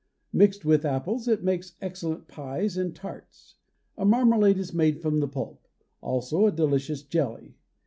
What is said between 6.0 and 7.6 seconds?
also a delicious jelly.